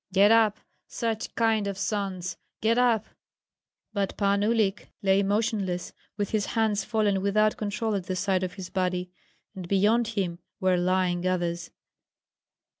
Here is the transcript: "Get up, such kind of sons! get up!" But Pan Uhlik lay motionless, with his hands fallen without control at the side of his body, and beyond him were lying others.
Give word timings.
"Get 0.11 0.31
up, 0.31 0.57
such 0.87 1.35
kind 1.35 1.67
of 1.67 1.77
sons! 1.77 2.35
get 2.59 2.79
up!" 2.79 3.05
But 3.93 4.17
Pan 4.17 4.41
Uhlik 4.41 4.87
lay 5.03 5.21
motionless, 5.21 5.93
with 6.17 6.31
his 6.31 6.47
hands 6.47 6.83
fallen 6.83 7.21
without 7.21 7.55
control 7.55 7.93
at 7.93 8.07
the 8.07 8.15
side 8.15 8.41
of 8.41 8.55
his 8.55 8.71
body, 8.71 9.11
and 9.53 9.67
beyond 9.67 10.07
him 10.07 10.39
were 10.59 10.75
lying 10.75 11.27
others. 11.27 11.69